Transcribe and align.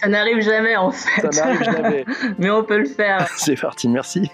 Ça 0.00 0.08
n'arrive 0.08 0.40
jamais 0.40 0.76
en 0.76 0.90
fait. 0.90 1.30
Ça 1.30 1.44
n'arrive 1.44 1.62
jamais. 1.62 2.04
Mais 2.38 2.50
on 2.50 2.64
peut 2.64 2.78
le 2.78 2.86
faire. 2.86 3.28
C'est 3.36 3.60
parti, 3.60 3.86
merci. 3.86 4.30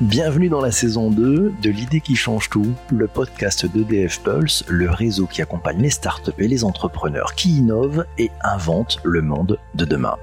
Bienvenue 0.00 0.48
dans 0.48 0.60
la 0.60 0.70
saison 0.70 1.10
2 1.10 1.54
de 1.60 1.70
l'idée 1.70 2.00
qui 2.00 2.14
change 2.14 2.48
tout, 2.50 2.72
le 2.92 3.08
podcast 3.08 3.66
d'EDF 3.66 4.20
Pulse, 4.22 4.64
le 4.68 4.88
réseau 4.90 5.26
qui 5.26 5.42
accompagne 5.42 5.82
les 5.82 5.90
startups 5.90 6.30
et 6.38 6.46
les 6.46 6.62
entrepreneurs 6.62 7.34
qui 7.34 7.56
innovent 7.58 8.06
et 8.16 8.30
inventent 8.44 9.00
le 9.02 9.22
monde 9.22 9.58
de 9.74 9.84
demain. 9.84 10.14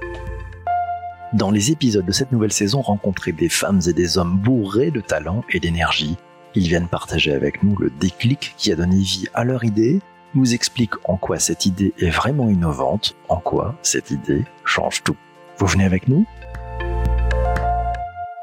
Dans 1.33 1.51
les 1.51 1.71
épisodes 1.71 2.05
de 2.05 2.13
cette 2.13 2.31
nouvelle 2.31 2.53
saison, 2.53 2.79
rencontrez 2.79 3.33
des 3.33 3.49
femmes 3.49 3.81
et 3.85 3.91
des 3.91 4.17
hommes 4.17 4.37
bourrés 4.37 4.91
de 4.91 5.01
talent 5.01 5.43
et 5.49 5.59
d'énergie. 5.59 6.15
Ils 6.53 6.69
viennent 6.69 6.87
partager 6.87 7.33
avec 7.33 7.63
nous 7.63 7.75
le 7.75 7.89
déclic 7.89 8.53
qui 8.55 8.71
a 8.71 8.77
donné 8.77 8.95
vie 8.95 9.27
à 9.33 9.43
leur 9.43 9.65
idée, 9.65 9.99
nous 10.35 10.53
expliquent 10.53 10.95
en 11.05 11.17
quoi 11.17 11.39
cette 11.39 11.65
idée 11.65 11.93
est 11.99 12.09
vraiment 12.09 12.49
innovante, 12.49 13.15
en 13.29 13.37
quoi 13.37 13.75
cette 13.81 14.11
idée 14.11 14.45
change 14.63 15.03
tout. 15.03 15.15
Vous 15.57 15.67
venez 15.67 15.85
avec 15.85 16.07
nous? 16.07 16.25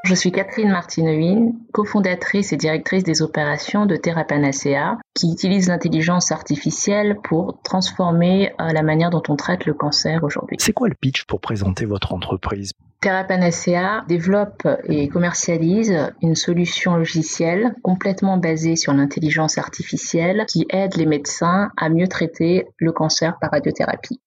Je 0.05 0.15
suis 0.15 0.33
Catherine 0.33 0.71
Martineville, 0.71 1.53
cofondatrice 1.73 2.53
et 2.53 2.57
directrice 2.57 3.05
des 3.05 3.23
opérations 3.23 3.87
de 3.87 3.97
Therapanacea, 3.97 4.99
qui 5.15 5.33
utilise 5.33 5.69
l'intelligence 5.69 6.33
artificielle 6.33 7.19
pour 7.23 7.61
transformer 7.63 8.53
euh, 8.61 8.73
la 8.73 8.83
manière 8.83 9.11
dont 9.11 9.23
on 9.29 9.37
traite 9.37 9.65
le 9.65 9.75
cancer 9.75 10.25
aujourd'hui. 10.25 10.57
C'est 10.59 10.73
quoi 10.73 10.89
le 10.89 10.95
pitch 10.95 11.25
pour 11.25 11.41
présenter 11.41 11.85
votre 11.85 12.13
entreprise? 12.13 12.73
Therapanacea 13.01 14.05
développe 14.09 14.67
et 14.85 15.09
commercialise 15.09 16.13
une 16.21 16.37
solution 16.37 16.97
logicielle 16.97 17.75
complètement 17.83 18.37
basée 18.37 18.77
sur 18.77 18.93
l'intelligence 18.93 19.59
artificielle 19.59 20.45
qui 20.49 20.67
aide 20.71 20.97
les 20.97 21.07
médecins 21.07 21.71
à 21.77 21.89
mieux 21.89 22.07
traiter 22.07 22.69
le 22.79 22.93
cancer 22.93 23.37
par 23.41 23.51
radiothérapie. 23.51 24.21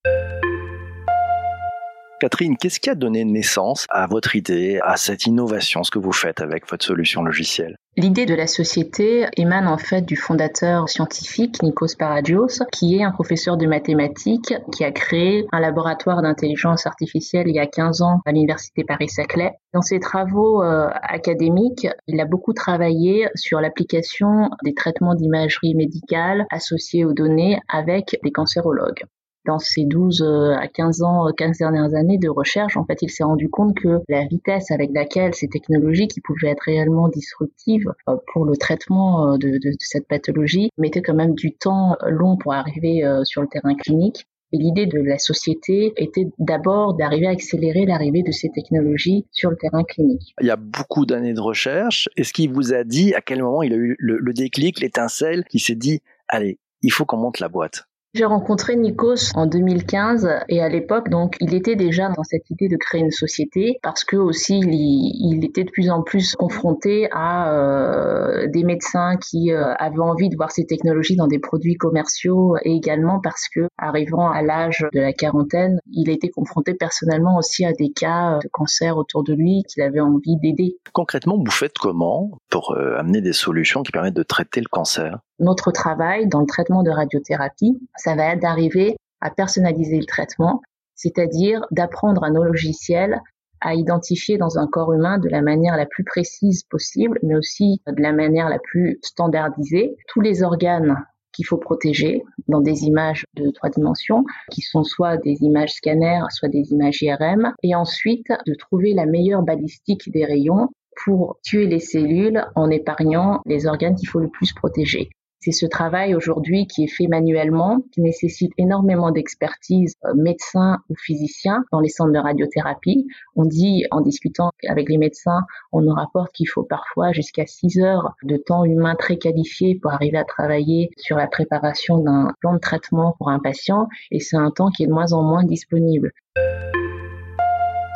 Catherine, 2.22 2.55
qu'est-ce 2.55 2.80
qui 2.80 2.90
a 2.90 2.96
donné 2.96 3.26
naissance 3.26 3.86
à 3.89 4.08
votre 4.08 4.38
idée, 4.38 4.80
à 4.84 4.95
cette 4.95 5.26
innovation, 5.26 5.84
ce 5.84 5.92
que 5.92 6.00
vous 6.00 6.14
faites 6.14 6.39
avec 6.39 6.70
votre 6.70 6.86
solution 6.86 7.23
logicielle? 7.23 7.76
L'idée 7.98 8.26
de 8.26 8.34
la 8.36 8.48
société 8.48 9.26
émane 9.36 9.67
en 9.67 9.78
fait 9.78 10.02
du 10.02 10.16
fondateur 10.16 10.88
scientifique 10.88 11.62
Nikos 11.62 11.95
Paragios, 12.00 12.64
qui 12.72 12.98
est 12.98 13.04
un 13.04 13.12
professeur 13.12 13.58
de 13.58 13.67
mathématiques 13.67 14.54
qui 14.72 14.86
a 14.86 14.92
créé 14.92 15.45
un 15.52 15.59
laboratoire 15.59 16.22
d'intelligence 16.22 16.88
artificielle 16.88 17.48
il 17.48 17.56
y 17.56 17.59
a 17.59 17.67
15 17.67 18.02
ans 18.02 18.22
à 18.26 18.32
l'université 18.32 18.86
Paris-Saclay. 18.86 19.52
Dans 19.73 19.82
ses 19.82 20.00
travaux 20.00 20.64
euh, 20.64 20.88
académiques, 21.04 21.88
il 22.08 22.20
a 22.22 22.26
beaucoup 22.26 22.54
travaillé 22.54 23.28
sur 23.36 23.59
l'application 23.59 24.50
des 24.64 24.73
traitements 24.73 25.16
d'imagerie 25.16 25.76
médicale 25.76 26.45
associés 26.50 27.04
aux 27.04 27.14
données 27.14 27.59
avec 27.67 28.17
des 28.23 28.32
cancérologues 28.32 29.04
dans 29.46 29.60
ces 29.60 29.86
12 29.86 30.22
euh, 30.22 30.56
à 30.56 30.68
15 30.68 31.02
ans, 31.04 31.28
15 31.36 31.50
euh, 31.50 31.54
dernières 31.60 31.96
années 31.96 32.18
de 32.18 32.30
recherche, 32.30 32.78
en 32.78 32.86
fait, 32.86 33.02
il 33.02 33.10
s'est 33.10 33.24
rendu 33.24 33.50
compte 33.50 33.76
que 33.76 34.00
la 34.10 34.26
vitesse 34.26 34.72
avec 34.72 34.92
laquelle 34.94 35.34
ces 35.34 35.48
technologies 35.48 36.08
qui 36.08 36.22
pouvaient 36.22 36.50
être 36.50 36.64
réellement 36.66 37.08
disruptives 37.08 37.92
euh, 38.10 38.16
pour 38.34 38.46
le 38.46 38.56
traitement 38.58 39.38
de, 39.38 39.60
cette 39.80 40.08
pathologie 40.08 40.70
mettaient 40.78 41.02
quand 41.02 41.14
même 41.14 41.36
du 41.36 41.56
temps 41.56 41.96
long 42.08 42.38
pour 42.38 42.54
arriver 42.54 43.04
sur 43.23 43.42
le 43.42 43.48
terrain 43.48 43.76
clinique. 43.76 44.28
Et 44.52 44.58
l'idée 44.58 44.86
de 44.86 45.00
la 45.00 45.18
société 45.18 45.94
était 45.98 46.28
d'abord 46.40 46.96
d'arriver 46.96 47.28
à 47.28 47.32
accélérer 47.32 47.86
l'arrivée 47.86 48.23
de 48.23 48.32
ces 48.32 48.50
technologies 48.50 49.26
sur 49.32 49.50
le 49.50 49.58
terrain 49.58 49.84
clinique. 49.84 50.34
Il 50.42 50.48
y 50.48 50.52
a 50.52 50.56
beaucoup 50.56 51.06
d'années 51.06 51.34
de 51.34 51.42
recherche. 51.42 52.10
Est-ce 52.16 52.34
qu'il 52.34 52.52
vous 52.52 52.73
a 52.73 52.84
dit 52.84 53.14
à 53.14 53.22
quel 53.22 53.42
moment 53.42 53.64
il 53.64 53.73
a 53.73 53.78
eu 53.78 53.96
le, 54.00 54.18
le 54.18 54.34
déclic, 54.34 54.80
l'étincelle, 54.80 55.44
qui 55.46 55.60
s'est 55.60 55.76
dit, 55.76 56.02
allez, 56.28 56.60
il 56.82 56.92
faut 56.92 57.06
qu'on 57.06 57.18
monte 57.18 57.40
la 57.40 57.50
boîte? 57.50 57.88
J'ai 58.16 58.25
rencontré 58.25 58.77
Nikos 58.77 59.31
en 59.35 59.45
2015 59.45 60.30
et 60.47 60.61
à 60.61 60.69
l'époque, 60.69 61.09
donc, 61.09 61.35
il 61.41 61.53
était 61.53 61.75
déjà 61.75 62.08
dans 62.09 62.23
cette 62.23 62.49
idée 62.49 62.69
de 62.69 62.77
créer 62.77 63.02
une 63.02 63.11
société 63.11 63.77
parce 63.83 64.05
que 64.05 64.16
aussi 64.16 64.59
il, 64.59 65.44
était 65.44 65.66
de 65.66 65.69
plus 65.69 65.89
en 65.89 66.02
plus 66.02 66.33
confronté 66.36 67.09
à 67.11 67.54
euh, 67.54 68.48
des 68.48 68.64
médecins 68.64 69.17
qui 69.17 69.52
euh, 69.52 69.73
avaient 69.77 69.99
envie 69.99 70.30
de 70.30 70.36
voir 70.37 70.52
ces 70.52 70.65
technologies 70.65 71.17
dans 71.17 71.27
des 71.27 71.39
produits 71.39 71.75
commerciaux 71.75 72.55
et 72.64 72.71
également 72.71 73.20
parce 73.20 73.49
que, 73.54 73.67
arrivant 73.77 74.31
à 74.31 74.42
l'âge 74.42 74.86
de 74.93 74.99
la 75.02 75.11
quarantaine, 75.11 75.80
il 75.92 76.09
était 76.09 76.30
confronté 76.30 76.73
personnellement 76.73 77.37
aussi 77.37 77.65
à 77.65 77.73
des 77.73 77.92
cas 77.92 78.39
de 78.42 78.48
cancer 78.48 78.98
autour 78.98 79.23
de 79.23 79.33
lui 79.33 79.64
qu'il 79.67 79.83
avait 79.83 79.99
envie 79.99 80.37
d'aider. 80.37 80.77
Concrètement, 80.93 81.37
vous 81.37 81.52
faites 81.52 81.77
comment 81.77 82.31
pour 82.49 82.71
euh, 82.71 82.98
amener 82.98 83.20
des 83.20 83.33
solutions 83.33 83.83
qui 83.83 83.92
permettent 83.92 84.15
de 84.15 84.23
traiter 84.23 84.61
le 84.61 84.70
cancer? 84.70 85.20
Notre 85.40 85.72
travail 85.72 86.28
dans 86.28 86.42
le 86.42 86.46
traitement 86.46 86.84
de 86.84 86.92
radiothérapie, 86.92 87.78
ça 87.96 88.16
va 88.16 88.34
être 88.34 88.42
d'arriver 88.42 88.96
à 89.22 89.30
personnaliser 89.30 89.98
le 89.98 90.06
traitement, 90.06 90.62
c'est-à-dire 90.96 91.66
d'apprendre 91.72 92.23
à 92.23 92.30
nos 92.30 92.44
logiciels 92.44 93.22
à 93.62 93.73
identifier 93.73 94.38
dans 94.38 94.60
un 94.60 94.68
corps 94.68 94.94
humain 94.94 95.18
de 95.18 95.30
la 95.30 95.42
manière 95.42 95.76
la 95.76 95.86
plus 95.86 96.04
précise 96.04 96.64
possible, 96.64 97.20
mais 97.23 97.36
aussi 97.36 97.82
de 97.88 98.02
la 98.02 98.12
manière 98.12 98.50
la 98.50 98.60
plus 98.60 99.00
standardisée, 99.02 99.96
tous 100.08 100.22
les 100.22 100.44
organes 100.44 101.04
qu'il 101.32 101.46
faut 101.46 101.58
protéger 101.58 102.23
dans 102.48 102.62
des 102.62 102.84
images 102.84 103.26
de 103.36 103.50
trois 103.52 103.70
dimensions, 103.70 104.23
qui 104.52 104.62
sont 104.62 104.84
soit 104.84 105.17
des 105.17 105.42
images 105.42 105.73
scanners, 105.73 106.22
soit 106.30 106.50
des 106.50 106.72
images 106.72 107.02
IRM, 107.02 107.54
et 107.64 107.76
ensuite 107.76 108.28
de 108.46 108.54
trouver 108.54 108.94
la 108.94 109.06
meilleure 109.06 109.42
balistique 109.42 110.12
des 110.12 110.26
rayons 110.26 110.70
pour 111.04 111.38
tuer 111.44 111.66
les 111.66 111.80
cellules 111.80 112.46
en 112.56 112.70
épargnant 112.70 113.42
les 113.46 113.67
organes 113.67 113.96
qu'il 113.96 114.08
faut 114.08 114.20
le 114.20 114.30
plus 114.30 114.54
protéger. 114.54 115.10
C'est 115.45 115.52
ce 115.52 115.67
travail 115.67 116.16
aujourd'hui 116.16 116.66
qui 116.66 116.86
est 116.86 116.88
fait 116.88 117.06
manuellement, 117.06 117.83
qui 117.92 118.02
nécessite 118.02 118.52
énormément 118.58 119.11
d'expertise 119.11 119.94
euh, 120.04 120.16
médecin 120.16 120.80
ou 120.89 120.95
physicien 120.95 121.64
dans 121.72 121.82
les 121.82 121.89
centres 121.89 122.14
de 122.14 122.17
radiothérapie. 122.17 123.06
On 123.36 123.45
dit, 123.45 123.84
en 123.92 124.02
discutant 124.02 124.50
avec 124.67 124.89
les 124.89 124.98
médecins, 124.98 125.42
on 125.72 125.82
nous 125.82 125.94
rapporte 125.94 126.32
qu'il 126.34 126.50
faut 126.50 126.64
parfois 126.64 127.11
jusqu'à 127.11 127.45
6 127.45 127.78
heures 127.78 128.16
de 128.24 128.38
temps 128.38 128.66
humain 128.66 128.95
très 128.98 129.18
qualifié 129.18 129.78
pour 129.80 129.94
arriver 129.94 130.18
à 130.18 130.24
travailler 130.24 130.89
sur 130.98 131.16
la 131.16 131.28
préparation 131.28 132.00
d'un 132.00 132.31
plan 132.39 132.56
de 132.56 132.60
traitement 132.60 133.13
pour 133.19 133.30
un 133.30 133.38
patient 133.38 133.88
et 134.10 134.19
c'est 134.19 134.38
un 134.38 134.50
temps 134.50 134.72
qui 134.72 134.81
est 134.81 134.88
de 134.88 134.94
moins 134.94 135.13
en 135.13 135.22
moins 135.22 135.44
disponible. 135.44 136.12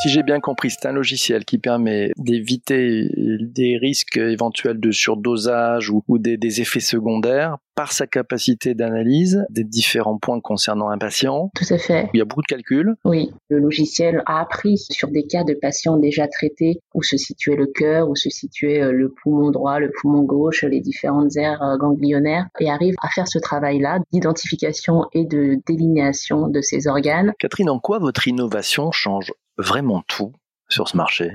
Si 0.01 0.07
j'ai 0.07 0.23
bien 0.23 0.39
compris, 0.39 0.69
c'est 0.69 0.87
un 0.87 0.93
logiciel 0.93 1.43
qui 1.43 1.57
permet 1.57 2.13
d'éviter 2.15 3.09
des 3.17 3.77
risques 3.77 4.15
éventuels 4.15 4.79
de 4.79 4.91
surdosage 4.91 5.89
ou, 5.89 6.17
des, 6.17 6.61
effets 6.61 6.79
secondaires 6.79 7.57
par 7.75 7.91
sa 7.91 8.07
capacité 8.07 8.73
d'analyse 8.73 9.45
des 9.49 9.65
différents 9.65 10.17
points 10.17 10.39
concernant 10.39 10.89
un 10.89 10.97
patient. 10.97 11.51
Tout 11.53 11.73
à 11.73 11.77
fait. 11.77 12.09
Il 12.13 12.17
y 12.17 12.21
a 12.21 12.25
beaucoup 12.25 12.41
de 12.41 12.47
calculs. 12.47 12.95
Oui, 13.03 13.31
le 13.49 13.59
logiciel 13.59 14.23
a 14.25 14.39
appris 14.39 14.77
sur 14.77 15.09
des 15.09 15.23
cas 15.23 15.43
de 15.43 15.53
patients 15.53 15.97
déjà 15.97 16.27
traités 16.27 16.79
où 16.93 17.03
se 17.03 17.17
situait 17.17 17.57
le 17.57 17.67
cœur, 17.67 18.09
où 18.09 18.15
se 18.15 18.29
situait 18.29 18.81
euh, 18.81 18.91
le 18.91 19.13
poumon 19.21 19.51
droit, 19.51 19.79
le 19.79 19.91
poumon 20.01 20.23
gauche, 20.23 20.63
les 20.63 20.81
différentes 20.81 21.35
aires 21.37 21.61
euh, 21.61 21.77
ganglionnaires 21.77 22.47
et 22.59 22.69
arrive 22.69 22.95
à 23.01 23.09
faire 23.09 23.27
ce 23.27 23.39
travail-là 23.39 23.99
d'identification 24.11 25.05
et 25.13 25.25
de 25.25 25.57
délinéation 25.65 26.47
de 26.47 26.61
ces 26.61 26.87
organes. 26.87 27.33
Catherine, 27.39 27.69
en 27.69 27.79
quoi 27.79 27.99
votre 27.99 28.27
innovation 28.27 28.91
change? 28.91 29.31
Vraiment 29.59 30.03
tout 30.07 30.33
sur 30.69 30.87
ce 30.87 30.97
marché? 30.97 31.31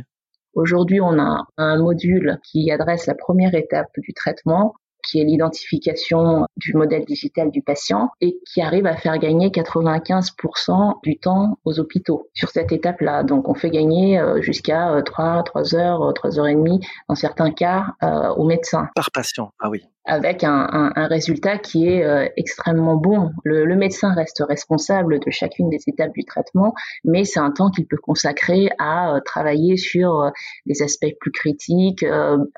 Aujourd'hui, 0.55 1.01
on 1.01 1.19
a 1.19 1.47
un 1.57 1.79
module 1.79 2.39
qui 2.45 2.71
adresse 2.71 3.07
la 3.07 3.15
première 3.15 3.55
étape 3.55 3.91
du 3.99 4.13
traitement, 4.15 4.75
qui 5.03 5.21
est 5.21 5.25
l'identification 5.25 6.47
du 6.57 6.75
modèle 6.75 7.05
digital 7.05 7.51
du 7.51 7.61
patient 7.61 8.11
et 8.21 8.39
qui 8.51 8.63
arrive 8.63 8.87
à 8.87 8.97
faire 8.97 9.19
gagner 9.19 9.49
95% 9.49 11.01
du 11.03 11.19
temps 11.19 11.59
aux 11.65 11.79
hôpitaux 11.79 12.31
sur 12.35 12.49
cette 12.51 12.73
étape-là. 12.73 13.25
Donc 13.25 13.49
on 13.49 13.55
fait 13.55 13.71
gagner 13.71 14.19
euh, 14.19 14.41
jusqu'à 14.41 15.03
3, 15.05 15.43
3 15.43 15.75
heures, 15.75 16.15
3 16.15 16.39
heures 16.39 16.47
et 16.47 16.55
demie 16.55 16.81
dans 17.09 17.17
certains 17.17 17.51
cas 17.51 17.87
euh, 18.03 18.31
aux 18.31 18.47
médecins. 18.47 18.89
Par 18.95 19.11
patient, 19.11 19.51
ah 19.59 19.69
oui 19.69 19.85
avec 20.05 20.45
un, 20.45 20.69
un, 20.71 20.93
un, 20.97 21.07
résultat 21.07 21.59
qui 21.59 21.89
est 21.89 22.05
euh, 22.05 22.29
extrêmement 22.37 22.97
bon. 22.97 23.31
Le, 23.43 23.65
le, 23.65 23.77
médecin 23.77 24.13
reste 24.15 24.43
responsable 24.47 25.19
de 25.19 25.31
chacune 25.31 25.71
des 25.71 25.81
étapes 25.87 26.13
du 26.13 26.25
traitement, 26.25 26.75
mais 27.05 27.25
c'est 27.25 27.41
un 27.41 27.51
temps 27.51 27.71
qu'il 27.71 27.87
peut 27.87 27.97
consacrer 27.97 28.69
à 28.79 29.17
euh, 29.17 29.21
travailler 29.25 29.77
sur 29.77 30.21
euh, 30.21 30.31
des 30.67 30.83
aspects 30.83 31.15
plus 31.21 31.33
critiques, 31.33 32.05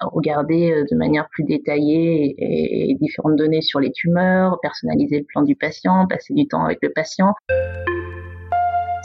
regarder 0.01 0.85
de 0.91 0.97
manière 0.97 1.29
plus 1.31 1.45
détaillée 1.45 2.35
et, 2.39 2.91
et, 2.91 2.95
différentes 2.95 3.37
données 3.37 3.63
sur 3.63 3.81
les 3.81 3.93
tumeurs, 3.93 4.59
personnaliser 4.61 5.19
le 5.19 5.25
plan 5.25 5.43
du 5.43 5.55
patient, 5.55 6.07
passer 6.09 6.35
du 6.35 6.49
temps 6.49 6.65
avec 6.65 6.79
le 6.83 6.91
patient. 6.91 7.35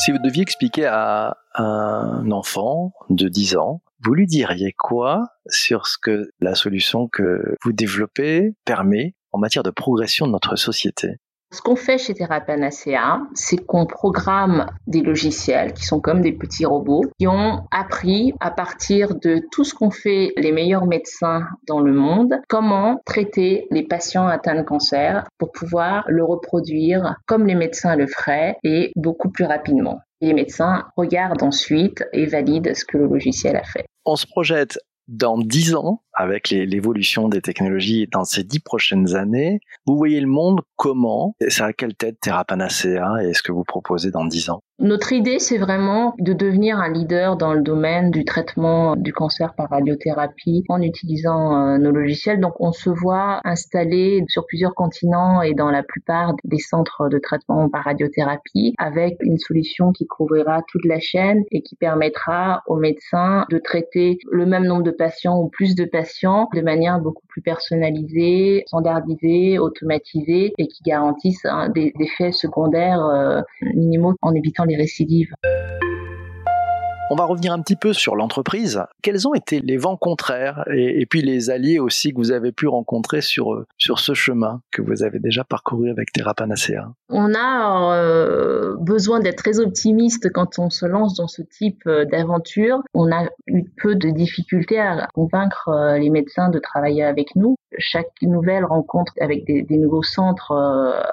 Si 0.03 0.11
vous 0.11 0.17
deviez 0.17 0.41
expliquer 0.41 0.87
à 0.87 1.37
un 1.53 2.31
enfant 2.31 2.91
de 3.11 3.27
10 3.27 3.55
ans 3.57 3.83
vous 4.03 4.15
lui 4.15 4.25
diriez 4.25 4.73
quoi 4.75 5.27
sur 5.45 5.85
ce 5.85 5.99
que 6.01 6.31
la 6.39 6.55
solution 6.55 7.07
que 7.07 7.55
vous 7.63 7.71
développez 7.71 8.55
permet 8.65 9.13
en 9.31 9.37
matière 9.37 9.61
de 9.61 9.69
progression 9.69 10.25
de 10.25 10.31
notre 10.31 10.55
société? 10.55 11.17
Ce 11.53 11.61
qu'on 11.61 11.75
fait 11.75 11.97
chez 11.97 12.13
Therapanacea, 12.13 13.19
c'est 13.33 13.57
qu'on 13.57 13.85
programme 13.85 14.67
des 14.87 15.01
logiciels 15.01 15.73
qui 15.73 15.83
sont 15.83 15.99
comme 15.99 16.21
des 16.21 16.31
petits 16.31 16.65
robots 16.65 17.03
qui 17.19 17.27
ont 17.27 17.65
appris 17.71 18.33
à 18.39 18.51
partir 18.51 19.15
de 19.15 19.41
tout 19.51 19.65
ce 19.65 19.73
qu'ont 19.73 19.91
fait 19.91 20.31
les 20.37 20.53
meilleurs 20.53 20.85
médecins 20.85 21.45
dans 21.67 21.81
le 21.81 21.91
monde, 21.91 22.35
comment 22.47 23.01
traiter 23.05 23.67
les 23.69 23.83
patients 23.83 24.27
atteints 24.27 24.55
de 24.55 24.63
cancer 24.63 25.25
pour 25.37 25.51
pouvoir 25.51 26.05
le 26.07 26.23
reproduire 26.23 27.15
comme 27.27 27.45
les 27.45 27.55
médecins 27.55 27.97
le 27.97 28.07
feraient 28.07 28.55
et 28.63 28.93
beaucoup 28.95 29.29
plus 29.29 29.45
rapidement. 29.45 29.99
les 30.21 30.33
médecins 30.33 30.85
regardent 30.95 31.43
ensuite 31.43 32.05
et 32.13 32.27
valident 32.27 32.75
ce 32.75 32.85
que 32.85 32.97
le 32.97 33.07
logiciel 33.07 33.57
a 33.57 33.63
fait. 33.63 33.85
On 34.05 34.15
se 34.15 34.27
projette 34.27 34.77
dans 35.07 35.37
dix 35.37 35.75
ans, 35.75 36.03
avec 36.13 36.49
l'évolution 36.49 37.27
des 37.27 37.41
technologies 37.41 38.07
dans 38.11 38.23
ces 38.23 38.43
dix 38.43 38.59
prochaines 38.59 39.15
années, 39.15 39.59
vous 39.85 39.97
voyez 39.97 40.21
le 40.21 40.27
monde 40.27 40.61
comment? 40.75 41.35
C'est 41.47 41.63
à 41.63 41.73
quelle 41.73 41.95
tête 41.95 42.19
Terra 42.21 42.45
Panacea 42.45 43.23
et 43.23 43.33
ce 43.33 43.43
que 43.43 43.51
vous 43.51 43.63
proposez 43.63 44.11
dans 44.11 44.25
dix 44.25 44.49
ans? 44.49 44.63
Notre 44.81 45.13
idée, 45.13 45.37
c'est 45.37 45.59
vraiment 45.59 46.15
de 46.17 46.33
devenir 46.33 46.79
un 46.79 46.91
leader 46.91 47.37
dans 47.37 47.53
le 47.53 47.61
domaine 47.61 48.09
du 48.09 48.25
traitement 48.25 48.95
du 48.95 49.13
cancer 49.13 49.53
par 49.53 49.69
radiothérapie 49.69 50.63
en 50.69 50.81
utilisant 50.81 51.55
euh, 51.55 51.77
nos 51.77 51.91
logiciels. 51.91 52.39
Donc, 52.39 52.53
on 52.59 52.71
se 52.71 52.89
voit 52.89 53.41
installé 53.43 54.23
sur 54.27 54.47
plusieurs 54.47 54.73
continents 54.73 55.43
et 55.43 55.53
dans 55.53 55.69
la 55.69 55.83
plupart 55.83 56.33
des 56.45 56.57
centres 56.57 57.09
de 57.09 57.19
traitement 57.19 57.69
par 57.69 57.83
radiothérapie 57.83 58.73
avec 58.79 59.17
une 59.21 59.37
solution 59.37 59.91
qui 59.91 60.07
couvrira 60.07 60.63
toute 60.67 60.85
la 60.85 60.99
chaîne 60.99 61.43
et 61.51 61.61
qui 61.61 61.75
permettra 61.75 62.63
aux 62.65 62.77
médecins 62.77 63.45
de 63.51 63.59
traiter 63.59 64.17
le 64.31 64.47
même 64.47 64.65
nombre 64.65 64.81
de 64.81 64.89
patients 64.89 65.37
ou 65.37 65.49
plus 65.49 65.75
de 65.75 65.85
patients 65.85 66.49
de 66.55 66.61
manière 66.61 66.99
beaucoup 66.99 67.27
plus 67.27 67.43
personnalisée, 67.43 68.63
standardisée, 68.65 69.59
automatisée 69.59 70.53
et 70.57 70.67
qui 70.67 70.81
garantissent 70.81 71.45
hein, 71.45 71.69
des 71.69 71.93
effets 71.99 72.31
secondaires 72.31 73.05
euh, 73.05 73.41
minimaux 73.75 74.15
en 74.23 74.33
évitant 74.33 74.65
les 74.70 74.70
récidives. 74.75 75.33
On 77.13 77.15
va 77.15 77.25
revenir 77.25 77.51
un 77.51 77.61
petit 77.61 77.75
peu 77.75 77.91
sur 77.91 78.15
l'entreprise. 78.15 78.81
Quels 79.03 79.27
ont 79.27 79.33
été 79.33 79.59
les 79.59 79.75
vents 79.75 79.97
contraires 79.97 80.63
et, 80.73 81.05
puis 81.05 81.21
les 81.21 81.49
alliés 81.49 81.77
aussi 81.77 82.13
que 82.13 82.15
vous 82.15 82.31
avez 82.31 82.53
pu 82.53 82.69
rencontrer 82.69 83.19
sur, 83.19 83.53
euh, 83.53 83.67
sur 83.77 83.99
ce 83.99 84.13
chemin 84.13 84.61
que 84.71 84.81
vous 84.81 85.03
avez 85.03 85.19
déjà 85.19 85.43
parcouru 85.43 85.89
avec 85.89 86.13
Terra 86.13 86.33
Panacea? 86.33 86.93
On 87.09 87.33
a 87.35 87.97
euh, 87.97 88.77
besoin 88.79 89.19
d'être 89.19 89.39
très 89.39 89.59
optimiste 89.59 90.31
quand 90.31 90.57
on 90.57 90.69
se 90.69 90.85
lance 90.85 91.15
dans 91.17 91.27
ce 91.27 91.41
type 91.41 91.81
euh, 91.85 92.05
d'aventure. 92.05 92.81
On 92.93 93.11
a 93.11 93.25
eu 93.45 93.65
peu 93.83 93.95
de 93.95 94.09
difficultés 94.09 94.79
à 94.79 95.09
convaincre 95.13 95.97
les 95.99 96.09
médecins 96.09 96.47
de 96.47 96.59
travailler 96.59 97.03
avec 97.03 97.35
nous. 97.35 97.57
Chaque 97.77 98.21
nouvelle 98.21 98.63
rencontre 98.63 99.11
avec 99.19 99.45
des, 99.45 99.63
des 99.63 99.77
nouveaux 99.77 100.01
centres 100.01 100.53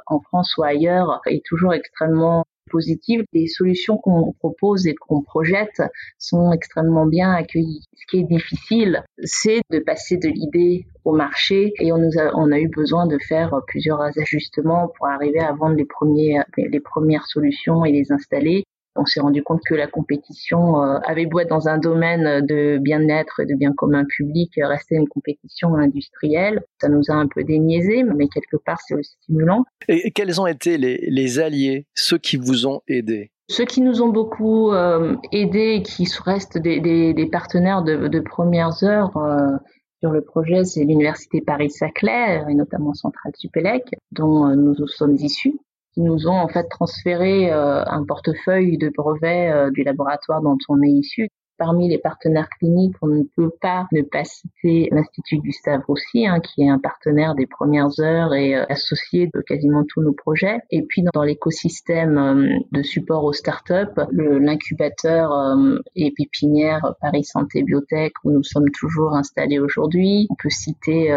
en 0.06 0.20
France 0.20 0.56
ou 0.58 0.62
ailleurs 0.62 1.20
est 1.26 1.44
toujours 1.44 1.74
extrêmement 1.74 2.44
positives. 2.68 3.24
Les 3.32 3.46
solutions 3.46 3.96
qu'on 3.96 4.32
propose 4.32 4.86
et 4.86 4.94
qu'on 4.94 5.22
projette 5.22 5.82
sont 6.18 6.52
extrêmement 6.52 7.06
bien 7.06 7.32
accueillies. 7.32 7.84
Ce 7.96 8.06
qui 8.06 8.20
est 8.20 8.24
difficile, 8.24 9.02
c'est 9.22 9.60
de 9.70 9.78
passer 9.78 10.16
de 10.16 10.28
l'idée 10.28 10.86
au 11.04 11.12
marché 11.12 11.72
et 11.80 11.92
on, 11.92 12.52
a, 12.52 12.58
eu 12.60 12.68
besoin 12.68 13.06
de 13.06 13.18
faire 13.18 13.54
plusieurs 13.66 14.00
ajustements 14.00 14.88
pour 14.96 15.08
arriver 15.08 15.40
à 15.40 15.52
vendre 15.52 15.76
les 15.76 16.80
premières 16.80 17.26
solutions 17.26 17.84
et 17.84 17.92
les 17.92 18.12
installer 18.12 18.64
on 18.98 19.06
s'est 19.06 19.20
rendu 19.20 19.42
compte 19.42 19.60
que 19.66 19.74
la 19.74 19.86
compétition 19.86 20.82
euh, 20.82 20.98
avait 21.06 21.26
beau 21.26 21.40
être 21.40 21.48
dans 21.48 21.68
un 21.68 21.78
domaine 21.78 22.44
de 22.44 22.78
bien-être 22.78 23.40
et 23.40 23.46
de 23.46 23.54
bien 23.54 23.72
commun 23.72 24.04
public, 24.04 24.52
restait 24.60 24.96
une 24.96 25.08
compétition 25.08 25.74
industrielle. 25.74 26.62
Ça 26.80 26.88
nous 26.88 27.02
a 27.08 27.14
un 27.14 27.28
peu 27.28 27.44
déniaisé, 27.44 28.02
mais 28.02 28.28
quelque 28.28 28.56
part 28.56 28.78
c'est 28.86 28.94
aussi 28.94 29.16
stimulant. 29.22 29.64
Et 29.88 30.10
quels 30.10 30.40
ont 30.40 30.46
été 30.46 30.76
les, 30.78 31.38
alliés, 31.38 31.86
ceux 31.94 32.18
qui 32.18 32.36
vous 32.36 32.66
ont 32.66 32.80
aidés? 32.88 33.30
Ceux 33.50 33.64
qui 33.64 33.80
nous 33.80 34.02
ont 34.02 34.08
beaucoup 34.08 34.72
euh, 34.72 35.16
aidés 35.32 35.76
et 35.76 35.82
qui 35.82 36.06
restent 36.24 36.58
des, 36.58 37.28
partenaires 37.32 37.82
de, 37.82 38.20
premières 38.20 38.82
heures 38.82 39.16
euh, 39.16 39.56
sur 40.00 40.10
le 40.10 40.20
projet, 40.20 40.64
c'est 40.64 40.84
l'Université 40.84 41.40
Paris-Saclay 41.40 42.44
et 42.48 42.54
notamment 42.54 42.92
Centrale 42.94 43.32
Supélec, 43.36 43.94
dont 44.12 44.48
nous 44.54 44.86
sommes 44.86 45.16
issus 45.16 45.58
nous 45.96 46.28
ont 46.28 46.38
en 46.38 46.48
fait 46.48 46.68
transféré 46.68 47.52
euh, 47.52 47.84
un 47.86 48.04
portefeuille 48.04 48.78
de 48.78 48.90
brevets 48.94 49.52
euh, 49.52 49.70
du 49.70 49.82
laboratoire 49.82 50.42
dont 50.42 50.58
on 50.68 50.82
est 50.82 50.90
issu 50.90 51.30
Parmi 51.58 51.88
les 51.88 51.98
partenaires 51.98 52.48
cliniques, 52.48 52.94
on 53.02 53.08
ne 53.08 53.24
peut 53.36 53.50
pas 53.60 53.88
ne 53.90 54.02
pas 54.02 54.22
citer 54.22 54.88
l'Institut 54.92 55.38
Gustave 55.38 55.82
Roussy, 55.88 56.24
hein, 56.24 56.38
qui 56.38 56.62
est 56.62 56.68
un 56.68 56.78
partenaire 56.78 57.34
des 57.34 57.46
premières 57.46 57.98
heures 57.98 58.32
et 58.32 58.54
euh, 58.54 58.64
associé 58.68 59.28
de 59.34 59.40
quasiment 59.40 59.82
tous 59.88 60.00
nos 60.00 60.12
projets. 60.12 60.60
Et 60.70 60.82
puis 60.82 61.02
dans 61.12 61.24
l'écosystème 61.24 62.16
euh, 62.16 62.48
de 62.70 62.82
support 62.84 63.24
aux 63.24 63.32
startups, 63.32 64.00
l'incubateur 64.12 65.32
euh, 65.32 65.78
et 65.96 66.12
pépinière 66.12 66.94
Paris 67.00 67.24
Santé 67.24 67.64
Biotech, 67.64 68.12
où 68.22 68.30
nous 68.30 68.44
sommes 68.44 68.70
toujours 68.70 69.14
installés 69.14 69.58
aujourd'hui. 69.58 70.28
On 70.30 70.36
peut 70.40 70.50
citer 70.50 71.08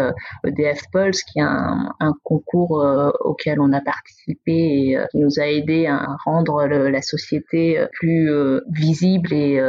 EDF 0.44 0.82
e 0.82 0.86
Pulse, 0.92 1.22
qui 1.22 1.38
est 1.38 1.42
un, 1.42 1.94
concours 2.24 2.84
auquel 3.20 3.60
on 3.60 3.72
a 3.72 3.80
participé 3.80 4.52
et 4.52 4.98
qui 5.10 5.18
nous 5.18 5.38
a 5.38 5.46
aidé 5.46 5.86
à 5.86 6.16
rendre 6.24 6.66
la 6.66 7.02
société 7.02 7.84
plus 7.92 8.30
visible 8.70 9.32
et 9.32 9.60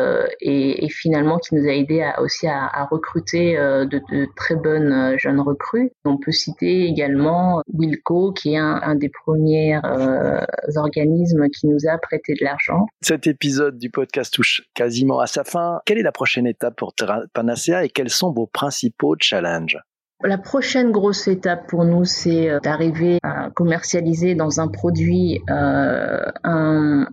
et, 0.63 0.89
finalement 0.89 1.38
qui 1.38 1.56
nous 1.56 1.68
a 1.68 1.74
aidé 1.74 2.06
aussi 2.19 2.48
à, 2.48 2.88
recruter 2.89 3.57
euh, 3.57 3.86
de, 3.86 4.01
très 4.36 4.56
bonnes 4.56 4.92
euh, 4.92 5.18
jeunes 5.18 5.39
recrues. 5.39 5.92
On 6.06 6.18
peut 6.18 6.31
citer 6.31 6.86
également 6.86 7.62
Wilco, 7.74 8.31
qui 8.33 8.54
est 8.54 8.57
un, 8.57 8.95
des 8.95 9.10
premiers 9.10 9.80
euh, 9.83 10.39
organismes 10.75 11.48
qui 11.50 11.68
nous 11.68 11.88
a 11.89 11.98
prêté 11.98 12.33
de 12.33 12.44
l'argent. 12.44 12.86
Cet 13.01 13.27
épisode 13.27 13.77
du 13.77 13.89
podcast 13.89 14.33
touche 14.33 14.62
quasiment 14.74 15.19
à 15.19 15.27
sa 15.27 15.44
fin. 15.44 15.81
Quelle 15.86 15.98
est 15.98 16.04
la 16.04 16.12
prochaine 16.12 16.45
étape 16.45 16.75
pour 16.75 16.94
Panacea 17.33 17.83
et 17.83 17.89
quels 17.89 18.10
sont 18.10 18.31
vos 18.31 18.48
principaux 18.48 19.15
challenges? 19.19 19.80
La 20.25 20.38
prochaine 20.38 20.92
grosse 20.92 21.27
étape 21.27 21.68
pour 21.68 21.83
nous, 21.83 22.06
c'est 22.06 22.57
d'arriver 22.63 23.19
à 23.24 23.50
commercialiser 23.50 24.36
dans 24.36 24.62
un 24.62 24.69
produit 24.69 25.42
euh, 25.50 26.24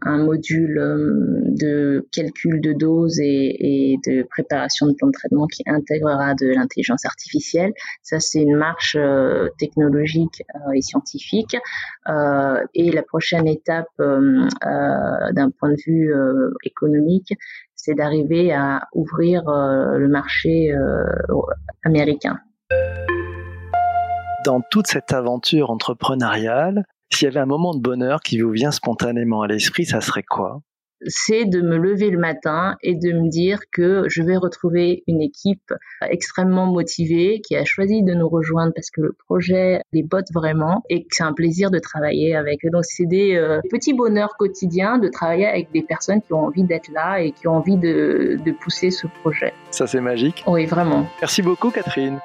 un, 0.02 0.19
module 0.19 0.78
euh, 0.78 1.40
de 1.46 2.06
calcul 2.12 2.60
de 2.60 2.72
doses 2.72 3.19
et, 3.20 3.98
de 4.06 4.22
préparation 4.22 4.87
de 4.87 4.94
plan 4.94 5.08
de 5.08 5.12
traitement 5.12 5.46
qui 5.46 5.62
intégrera 5.66 6.34
de 6.34 6.48
l'intelligence 6.48 7.04
artificielle. 7.04 7.72
Ça, 8.02 8.20
c'est 8.20 8.42
une 8.42 8.56
marche 8.56 8.96
technologique 9.58 10.42
et 10.75 10.82
scientifique. 10.82 11.56
et 12.75 12.90
la 12.90 13.02
prochaine 13.02 13.46
étape, 13.46 13.88
d'un 13.98 15.50
point 15.58 15.70
de 15.70 15.82
vue 15.87 16.12
économique, 16.64 17.34
c'est 17.75 17.94
d'arriver 17.94 18.52
à 18.52 18.88
ouvrir 18.94 19.42
le 19.46 20.08
marché 20.08 20.75
américain 21.84 22.38
dans 24.44 24.60
toute 24.70 24.87
cette 24.87 25.12
aventure 25.12 25.70
entrepreneuriale, 25.70 26.84
s'il 27.11 27.27
y 27.27 27.31
avait 27.31 27.41
un 27.41 27.47
moment 27.47 27.75
de 27.75 27.81
bonheur 27.81 28.21
qui 28.21 28.41
vous 28.41 28.51
vient 28.51 28.71
spontanément 28.71 29.43
à 29.43 29.47
l'esprit, 29.47 29.85
ça 29.85 30.01
serait 30.01 30.23
quoi? 30.23 30.62
C'est 31.07 31.47
de 31.47 31.62
me 31.62 31.79
lever 31.79 32.11
le 32.11 32.19
matin 32.19 32.76
et 32.83 32.95
de 32.95 33.12
me 33.12 33.31
dire 33.31 33.59
que 33.73 34.05
je 34.09 34.23
vais 34.23 34.37
retrouver 34.37 35.02
une 35.07 35.23
équipe 35.23 35.73
extrêmement 36.02 36.67
motivée 36.67 37.40
qui 37.40 37.57
a 37.57 37.64
choisi 37.64 38.02
de 38.02 38.12
nous 38.12 38.29
rejoindre 38.29 38.73
parce 38.75 38.90
que 38.90 39.00
le 39.00 39.17
projet 39.26 39.81
les 39.95 40.02
botte 40.02 40.31
vraiment 40.35 40.83
et 40.90 41.05
que 41.05 41.09
c'est 41.11 41.23
un 41.23 41.33
plaisir 41.33 41.71
de 41.71 41.79
travailler 41.79 42.37
avec 42.37 42.67
eux. 42.67 42.71
Donc 42.71 42.85
c'est 42.85 43.07
des 43.07 43.35
euh, 43.35 43.62
petits 43.71 43.95
bonheurs 43.95 44.37
quotidiens 44.38 44.99
de 44.99 45.09
travailler 45.09 45.47
avec 45.47 45.73
des 45.73 45.83
personnes 45.83 46.21
qui 46.21 46.35
ont 46.35 46.45
envie 46.45 46.64
d'être 46.64 46.93
là 46.93 47.23
et 47.23 47.33
qui 47.33 47.49
ont 47.49 47.57
envie 47.57 47.79
de, 47.79 48.37
de 48.45 48.52
pousser 48.52 48.90
ce 48.90 49.07
projet. 49.23 49.55
Ça 49.71 49.87
c'est 49.87 50.02
magique. 50.02 50.45
Oui, 50.47 50.67
vraiment. 50.67 51.07
Merci 51.23 51.40
beaucoup 51.40 51.71
Catherine. 51.71 52.21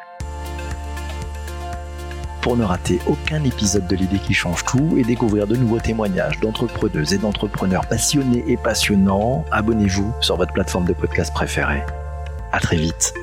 Pour 2.45 2.55
ne 2.55 2.63
rater 2.63 2.99
aucun 3.07 3.43
épisode 3.43 3.87
de 3.87 3.95
l'idée 3.95 4.19
qui 4.19 4.35
change 4.35 4.63
tout 4.65 4.97
et 4.99 5.01
découvrir 5.01 5.47
de 5.47 5.55
nouveaux 5.55 5.79
témoignages 5.79 6.39
d'entrepreneuses 6.41 7.11
et 7.11 7.17
d'entrepreneurs 7.17 7.87
passionnés 7.87 8.43
et 8.47 8.55
passionnants, 8.55 9.43
abonnez-vous 9.51 10.13
sur 10.21 10.37
votre 10.37 10.53
plateforme 10.53 10.85
de 10.85 10.93
podcast 10.93 11.33
préférée. 11.33 11.81
À 12.51 12.59
très 12.59 12.77
vite. 12.77 13.15